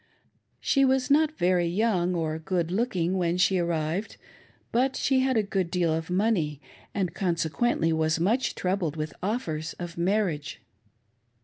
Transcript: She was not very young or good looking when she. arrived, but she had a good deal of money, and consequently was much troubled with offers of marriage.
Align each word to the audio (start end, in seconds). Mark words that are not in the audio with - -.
She 0.59 0.83
was 0.83 1.11
not 1.11 1.37
very 1.37 1.67
young 1.67 2.15
or 2.15 2.39
good 2.39 2.71
looking 2.71 3.19
when 3.19 3.37
she. 3.37 3.59
arrived, 3.59 4.17
but 4.71 4.95
she 4.95 5.19
had 5.19 5.37
a 5.37 5.43
good 5.43 5.69
deal 5.69 5.93
of 5.93 6.09
money, 6.09 6.59
and 6.91 7.13
consequently 7.13 7.93
was 7.93 8.19
much 8.19 8.55
troubled 8.55 8.95
with 8.95 9.13
offers 9.21 9.73
of 9.73 9.99
marriage. 9.99 10.59